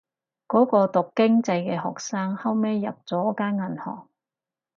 [0.47, 4.09] 嗰個讀經濟嘅學生後尾入咗間銀行